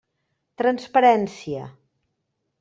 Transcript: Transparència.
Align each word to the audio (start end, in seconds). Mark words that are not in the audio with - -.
Transparència. 0.61 1.63